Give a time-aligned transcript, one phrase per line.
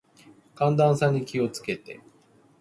[0.55, 1.99] 寒暖差に気を付けて。